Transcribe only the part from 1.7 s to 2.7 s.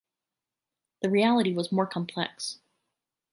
more complex.